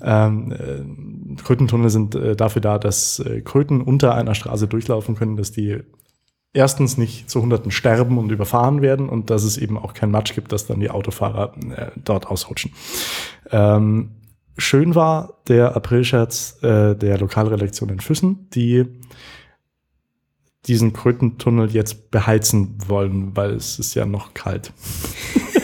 Ähm, 0.00 0.52
äh, 0.52 1.42
Krötentunnel 1.42 1.90
sind 1.90 2.14
äh, 2.14 2.36
dafür 2.36 2.62
da, 2.62 2.78
dass 2.78 3.20
Kröten 3.44 3.82
unter 3.82 4.14
einer 4.14 4.36
Straße 4.36 4.68
durchlaufen 4.68 5.16
können, 5.16 5.36
dass 5.36 5.50
die 5.50 5.82
erstens 6.52 6.98
nicht 6.98 7.30
zu 7.30 7.40
Hunderten 7.40 7.70
sterben 7.70 8.18
und 8.18 8.30
überfahren 8.30 8.82
werden 8.82 9.08
und 9.08 9.30
dass 9.30 9.44
es 9.44 9.56
eben 9.56 9.78
auch 9.78 9.94
kein 9.94 10.10
Matsch 10.10 10.34
gibt, 10.34 10.52
dass 10.52 10.66
dann 10.66 10.80
die 10.80 10.90
Autofahrer 10.90 11.54
äh, 11.76 11.90
dort 11.96 12.26
ausrutschen. 12.26 12.72
Ähm, 13.50 14.10
schön 14.58 14.94
war 14.94 15.40
der 15.48 15.76
Aprilscherz 15.76 16.58
äh, 16.62 16.94
der 16.94 17.18
Lokalredaktion 17.18 17.88
in 17.88 18.00
Füssen, 18.00 18.48
die 18.50 18.86
diesen 20.66 20.92
Krötentunnel 20.92 21.70
jetzt 21.70 22.10
beheizen 22.10 22.76
wollen, 22.86 23.34
weil 23.36 23.52
es 23.52 23.78
ist 23.78 23.94
ja 23.94 24.06
noch 24.06 24.34
kalt. 24.34 24.72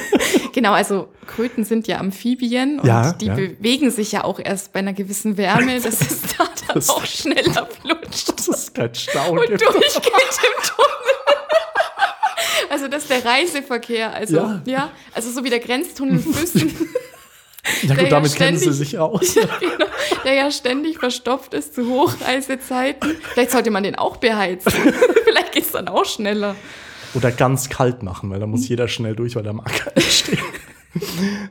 Genau, 0.59 0.73
also 0.73 1.07
Kröten 1.29 1.63
sind 1.65 1.87
ja 1.87 1.99
Amphibien 2.01 2.81
und 2.81 2.87
Ja, 2.89 3.13
die 3.13 3.27
ja. 3.27 3.35
bewegen 3.37 3.93
sich 3.93 4.11
ja 4.11 4.25
auch 4.25 4.41
erst 4.41 4.73
bei 4.73 4.81
einer 4.81 4.93
gewissen 4.93 5.37
Wärme, 5.37 5.75
dass 5.81 6.01
es 6.01 6.23
da 6.37 6.45
dann 6.67 6.75
Das- 6.75 6.89
auch 6.91 7.07
schneller 7.07 7.69
flutscht 7.81 8.31
Das 8.37 8.49
ist 8.49 8.75
kein 8.75 8.93
Stau. 8.93 9.31
und 9.35 9.47
gibt. 9.47 9.63
durchgeht 9.63 10.05
im 10.05 10.63
Tunnel. 10.65 10.89
Also 12.71 12.89
das 12.89 13.05
ist 13.05 13.11
der 13.11 13.25
Reiseverkehr, 13.25 14.13
also 14.15 14.37
Ja. 14.37 14.63
ja, 14.67 14.91
also 15.15 15.31
so 15.31 15.45
wie 15.45 15.51
der 15.51 15.61
Grenztunnel 15.61 16.19
Füssen, 16.19 16.69
ja 17.83 17.89
der 17.89 17.97
gut, 17.97 18.05
ja 18.05 18.11
damit 18.11 18.35
kennen 18.35 18.59
sie 18.59 18.65
ständig- 18.65 18.79
sich 18.79 18.99
aus. 18.99 19.35
genau, 19.61 19.87
der 20.25 20.35
ja 20.35 20.51
ständig 20.51 20.99
verstopft 20.99 21.55
ist 21.55 21.75
zu 21.77 21.89
Hochreisezeiten. 21.89 23.17
Vielleicht 23.33 23.53
sollte 23.53 23.71
man 23.71 23.85
den 23.85 23.95
auch 23.95 24.17
beheizen. 24.19 24.73
Vielleicht 25.25 25.53
geht's 25.53 25.71
dann 25.71 25.87
auch 25.89 26.05
schneller. 26.05 26.57
Oder 27.19 27.33
ganz 27.33 27.69
kalt 27.69 28.03
machen, 28.03 28.31
weil 28.31 28.41
da 28.41 28.47
muss 28.47 28.69
jeder 28.69 28.89
schnell 28.89 29.15
durch, 29.15 29.37
weil 29.37 29.43
der 29.43 29.51
am 29.51 29.61
Acker 29.61 29.93
steht. 30.01 30.39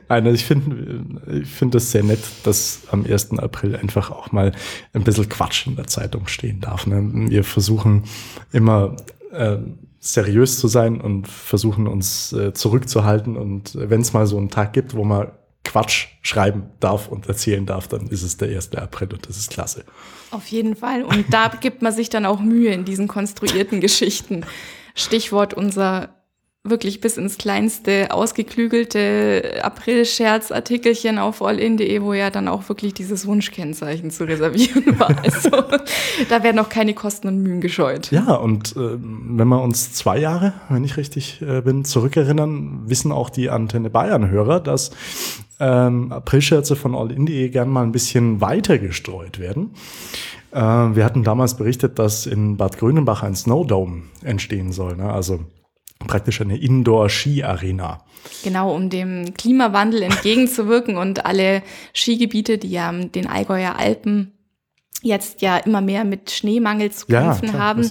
Nein, 0.08 0.26
also 0.26 0.34
ich 0.34 0.44
finde 0.44 1.04
ich 1.40 1.48
finde 1.48 1.76
das 1.76 1.92
sehr 1.92 2.02
nett, 2.02 2.20
dass 2.42 2.82
am 2.90 3.04
1. 3.04 3.38
April 3.38 3.76
einfach 3.76 4.10
auch 4.10 4.32
mal 4.32 4.52
ein 4.92 5.04
bisschen 5.04 5.28
Quatsch 5.28 5.66
in 5.66 5.76
der 5.76 5.86
Zeitung 5.86 6.26
stehen 6.26 6.60
darf. 6.60 6.86
Ne? 6.86 7.30
Wir 7.30 7.44
versuchen 7.44 8.04
immer 8.52 8.96
äh, 9.32 9.58
seriös 10.00 10.58
zu 10.58 10.68
sein 10.68 11.00
und 11.00 11.28
versuchen 11.28 11.86
uns 11.86 12.32
äh, 12.32 12.52
zurückzuhalten. 12.52 13.36
Und 13.36 13.72
wenn 13.74 14.00
es 14.00 14.12
mal 14.12 14.26
so 14.26 14.38
einen 14.38 14.50
Tag 14.50 14.72
gibt, 14.72 14.94
wo 14.94 15.04
man 15.04 15.28
Quatsch 15.64 16.06
schreiben 16.22 16.70
darf 16.80 17.08
und 17.08 17.26
erzählen 17.26 17.66
darf, 17.66 17.88
dann 17.88 18.08
ist 18.08 18.22
es 18.22 18.36
der 18.38 18.48
1. 18.48 18.74
April 18.74 19.12
und 19.12 19.28
das 19.28 19.36
ist 19.36 19.50
klasse. 19.50 19.84
Auf 20.30 20.46
jeden 20.46 20.76
Fall. 20.76 21.02
Und 21.02 21.26
da 21.30 21.48
gibt 21.48 21.82
man 21.82 21.92
sich 21.92 22.08
dann 22.08 22.26
auch 22.26 22.40
Mühe 22.40 22.72
in 22.72 22.84
diesen 22.84 23.08
konstruierten 23.08 23.80
Geschichten. 23.80 24.44
Stichwort 24.98 25.54
unser 25.54 26.10
wirklich 26.64 27.00
bis 27.00 27.16
ins 27.16 27.38
kleinste 27.38 28.08
ausgeklügelte 28.10 29.60
April-Scherz-Artikelchen 29.62 31.18
auf 31.18 31.40
allin.de, 31.40 32.02
wo 32.02 32.12
ja 32.12 32.30
dann 32.30 32.48
auch 32.48 32.68
wirklich 32.68 32.94
dieses 32.94 33.26
Wunschkennzeichen 33.26 34.10
zu 34.10 34.24
reservieren 34.24 34.98
war. 34.98 35.16
Also 35.22 35.50
da 36.28 36.42
werden 36.42 36.58
auch 36.58 36.68
keine 36.68 36.94
Kosten 36.94 37.28
und 37.28 37.42
Mühen 37.42 37.60
gescheut. 37.60 38.10
Ja, 38.10 38.34
und 38.34 38.74
ähm, 38.76 39.34
wenn 39.36 39.48
wir 39.48 39.62
uns 39.62 39.92
zwei 39.94 40.18
Jahre, 40.18 40.52
wenn 40.68 40.84
ich 40.84 40.96
richtig 40.96 41.40
äh, 41.40 41.62
bin, 41.62 41.84
zurückerinnern, 41.84 42.82
wissen 42.86 43.12
auch 43.12 43.30
die 43.30 43.50
Antenne 43.50 43.88
Bayern-Hörer, 43.88 44.60
dass 44.60 44.90
ähm, 45.60 46.12
Aprilscherze 46.12 46.76
von 46.76 46.94
allin.de 46.94 47.48
gern 47.48 47.68
mal 47.68 47.82
ein 47.82 47.92
bisschen 47.92 48.40
weiter 48.40 48.78
gestreut 48.78 49.38
werden. 49.38 49.70
Äh, 50.52 50.60
wir 50.60 51.04
hatten 51.04 51.24
damals 51.24 51.56
berichtet, 51.56 51.98
dass 51.98 52.26
in 52.26 52.56
Bad 52.56 52.78
Grünenbach 52.78 53.22
ein 53.22 53.34
Snowdome 53.34 54.02
entstehen 54.22 54.72
soll, 54.72 54.96
ne? 54.96 55.12
also 55.12 55.40
praktisch 56.06 56.40
eine 56.40 56.56
Indoor-Ski-Arena. 56.56 58.04
Genau, 58.44 58.74
um 58.74 58.90
dem 58.90 59.34
Klimawandel 59.34 60.02
entgegenzuwirken 60.02 60.96
und 60.96 61.26
alle 61.26 61.62
Skigebiete, 61.94 62.58
die 62.58 62.70
ja 62.70 62.92
den 62.92 63.26
Allgäuer 63.26 63.76
Alpen 63.76 64.32
jetzt 65.02 65.42
ja 65.42 65.58
immer 65.58 65.80
mehr 65.80 66.04
mit 66.04 66.30
Schneemangel 66.30 66.90
zu 66.90 67.06
Ja, 67.08 67.22
kämpfen 67.22 67.50
klar, 67.50 67.60
haben. 67.60 67.90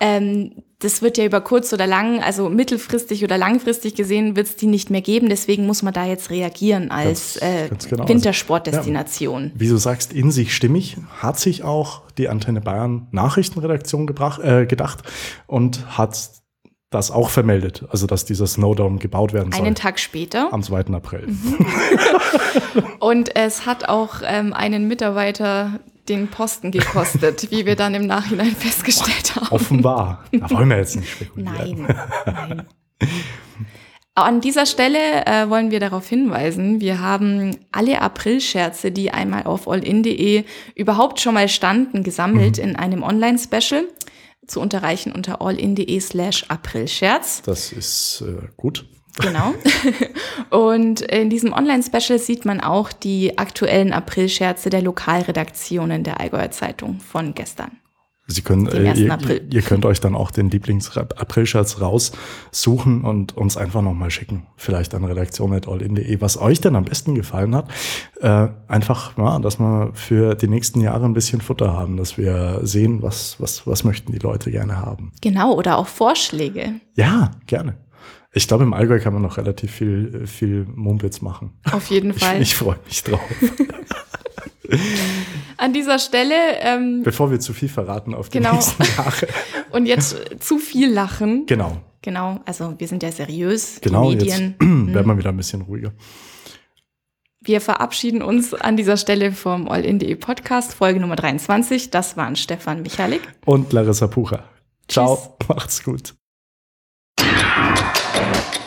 Ähm, 0.00 0.62
das 0.84 1.00
wird 1.00 1.16
ja 1.16 1.24
über 1.24 1.40
kurz 1.40 1.72
oder 1.72 1.86
lang, 1.86 2.22
also 2.22 2.50
mittelfristig 2.50 3.24
oder 3.24 3.38
langfristig 3.38 3.94
gesehen, 3.94 4.36
wird 4.36 4.48
es 4.48 4.56
die 4.56 4.66
nicht 4.66 4.90
mehr 4.90 5.00
geben. 5.00 5.30
Deswegen 5.30 5.66
muss 5.66 5.82
man 5.82 5.94
da 5.94 6.04
jetzt 6.04 6.30
reagieren 6.30 6.90
als 6.90 7.36
äh, 7.36 7.70
genau. 7.88 8.06
Wintersportdestination. 8.06 9.52
Wie 9.54 9.68
du 9.68 9.78
sagst, 9.78 10.12
in 10.12 10.30
sich 10.30 10.54
stimmig 10.54 10.98
hat 11.18 11.40
sich 11.40 11.62
auch 11.62 12.02
die 12.18 12.28
Antenne 12.28 12.60
Bayern 12.60 13.08
Nachrichtenredaktion 13.12 14.06
gebracht, 14.06 14.42
äh, 14.42 14.66
gedacht 14.66 15.02
und 15.46 15.96
hat 15.96 16.30
das 16.90 17.10
auch 17.10 17.30
vermeldet, 17.30 17.84
also 17.88 18.06
dass 18.06 18.24
dieser 18.24 18.46
Snowdome 18.46 18.98
gebaut 18.98 19.32
werden 19.32 19.52
soll. 19.52 19.60
Einen 19.60 19.74
Tag 19.74 19.98
später. 19.98 20.52
am 20.52 20.62
2. 20.62 20.92
April. 20.92 21.26
Und 23.00 23.34
es 23.34 23.66
hat 23.66 23.88
auch 23.88 24.16
ähm, 24.24 24.52
einen 24.52 24.86
Mitarbeiter 24.86 25.80
den 26.08 26.28
Posten 26.28 26.70
gekostet, 26.70 27.50
wie 27.50 27.66
wir 27.66 27.76
dann 27.76 27.94
im 27.94 28.06
Nachhinein 28.06 28.54
festgestellt 28.56 29.36
haben. 29.36 29.48
Offenbar. 29.48 30.24
Da 30.32 30.50
wollen 30.50 30.68
wir 30.68 30.78
jetzt 30.78 30.96
nicht 30.96 31.10
spekulieren. 31.10 31.86
Nein, 31.86 31.96
nein. 32.26 32.66
An 34.16 34.40
dieser 34.40 34.64
Stelle 34.64 35.26
äh, 35.26 35.50
wollen 35.50 35.72
wir 35.72 35.80
darauf 35.80 36.08
hinweisen, 36.08 36.80
wir 36.80 37.00
haben 37.00 37.56
alle 37.72 38.00
Aprilscherze, 38.00 38.92
die 38.92 39.10
einmal 39.10 39.42
auf 39.42 39.66
allin.de 39.66 40.44
überhaupt 40.76 41.20
schon 41.20 41.34
mal 41.34 41.48
standen, 41.48 42.04
gesammelt 42.04 42.58
in 42.58 42.76
einem 42.76 43.02
Online-Special 43.02 43.88
zu 44.46 44.60
unterreichen 44.60 45.10
unter 45.10 45.42
allin.de 45.42 45.98
slash 45.98 46.44
Aprilscherz. 46.48 47.42
Das 47.42 47.72
ist 47.72 48.22
äh, 48.24 48.46
gut. 48.56 48.86
Genau. 49.20 49.54
Und 50.50 51.00
in 51.02 51.30
diesem 51.30 51.52
Online-Special 51.52 52.18
sieht 52.18 52.44
man 52.44 52.60
auch 52.60 52.92
die 52.92 53.38
aktuellen 53.38 53.92
Aprilscherze 53.92 54.70
der 54.70 54.82
Lokalredaktionen 54.82 56.02
der 56.02 56.20
Allgäuer 56.20 56.50
Zeitung 56.50 57.00
von 57.00 57.34
gestern. 57.34 57.72
Sie 58.26 58.40
können, 58.40 58.66
äh, 58.68 58.88
1. 58.88 59.00
ihr, 59.00 59.12
April. 59.12 59.46
ihr 59.52 59.60
könnt 59.60 59.84
euch 59.84 60.00
dann 60.00 60.14
auch 60.14 60.30
den 60.30 60.48
Lieblings-Aprilscherz 60.48 61.82
raussuchen 61.82 63.04
und 63.04 63.36
uns 63.36 63.58
einfach 63.58 63.82
nochmal 63.82 64.10
schicken. 64.10 64.46
Vielleicht 64.56 64.94
an 64.94 65.04
redaktion.allin.de, 65.04 66.20
was 66.22 66.40
euch 66.40 66.60
denn 66.62 66.74
am 66.74 66.86
besten 66.86 67.14
gefallen 67.14 67.54
hat. 67.54 67.68
Äh, 68.20 68.48
einfach, 68.66 69.18
ja, 69.18 69.38
dass 69.40 69.58
wir 69.60 69.90
für 69.92 70.36
die 70.36 70.48
nächsten 70.48 70.80
Jahre 70.80 71.04
ein 71.04 71.12
bisschen 71.12 71.42
Futter 71.42 71.74
haben, 71.74 71.98
dass 71.98 72.16
wir 72.16 72.60
sehen, 72.62 73.02
was, 73.02 73.36
was, 73.40 73.66
was 73.66 73.84
möchten 73.84 74.12
die 74.12 74.18
Leute 74.18 74.50
gerne 74.50 74.78
haben. 74.78 75.12
Genau, 75.20 75.54
oder 75.54 75.76
auch 75.76 75.86
Vorschläge. 75.86 76.80
Ja, 76.94 77.32
gerne. 77.46 77.76
Ich 78.36 78.48
glaube, 78.48 78.64
im 78.64 78.74
Allgäu 78.74 78.98
kann 79.00 79.12
man 79.12 79.22
noch 79.22 79.36
relativ 79.36 79.70
viel, 79.70 80.26
viel 80.26 80.66
Mumpitz 80.74 81.20
machen. 81.20 81.52
Auf 81.70 81.88
jeden 81.90 82.10
Ich, 82.10 82.18
Fall. 82.18 82.42
ich 82.42 82.54
freue 82.54 82.78
mich 82.84 83.02
drauf. 83.04 83.20
An 85.56 85.72
dieser 85.72 85.98
Stelle 86.00 86.34
ähm, 86.60 87.02
Bevor 87.04 87.30
wir 87.30 87.38
zu 87.38 87.52
viel 87.52 87.68
verraten 87.68 88.12
auf 88.14 88.28
die 88.28 88.38
Genau. 88.38 88.54
nächsten 88.54 88.82
Jahre. 88.96 89.28
und 89.70 89.86
jetzt 89.86 90.16
zu 90.40 90.58
viel 90.58 90.90
lachen. 90.92 91.46
Genau, 91.46 91.80
Genau, 92.02 92.40
also 92.44 92.74
wir 92.78 92.86
sind 92.88 93.02
ja 93.02 93.10
seriös, 93.12 93.78
genau. 93.80 94.10
die 94.12 94.26
Jetzt 94.26 94.38
Medien. 94.40 94.54
werden 94.94 95.06
wir 95.06 95.16
wieder 95.16 95.30
ein 95.30 95.36
bisschen 95.38 95.62
ruhiger. 95.62 95.92
Wir 97.40 97.60
verabschieden 97.60 98.20
uns 98.22 98.52
an 98.52 98.76
dieser 98.76 98.96
Stelle 98.96 99.30
vom 99.32 99.68
All-in.de 99.68 100.14
Podcast, 100.16 100.74
Folge 100.74 100.98
Nummer 101.00 101.16
23. 101.16 101.90
Das 101.90 102.16
waren 102.16 102.36
Stefan 102.36 102.82
Michalik. 102.82 103.20
Und 103.46 103.72
Larissa 103.72 104.06
Pucher. 104.06 104.44
Ciao, 104.88 105.16
Tschüss. 105.38 105.48
macht's 105.48 105.82
gut. 105.84 106.14
Thank 108.14 108.58
you. 108.58 108.63